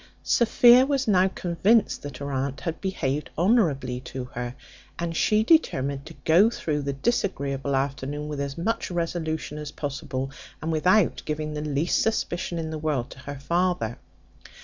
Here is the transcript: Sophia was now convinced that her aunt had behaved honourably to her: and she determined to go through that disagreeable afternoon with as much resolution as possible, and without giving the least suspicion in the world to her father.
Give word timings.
Sophia 0.23 0.83
was 0.83 1.07
now 1.07 1.27
convinced 1.27 2.01
that 2.01 2.17
her 2.17 2.31
aunt 2.31 2.61
had 2.61 2.81
behaved 2.81 3.29
honourably 3.37 3.99
to 3.99 4.23
her: 4.23 4.55
and 4.97 5.15
she 5.15 5.43
determined 5.43 6.07
to 6.07 6.15
go 6.25 6.49
through 6.49 6.81
that 6.81 7.03
disagreeable 7.03 7.75
afternoon 7.75 8.27
with 8.27 8.41
as 8.41 8.57
much 8.57 8.89
resolution 8.89 9.59
as 9.59 9.69
possible, 9.71 10.31
and 10.59 10.71
without 10.71 11.21
giving 11.25 11.53
the 11.53 11.61
least 11.61 12.01
suspicion 12.01 12.57
in 12.57 12.71
the 12.71 12.79
world 12.79 13.11
to 13.11 13.19
her 13.19 13.37
father. 13.37 13.99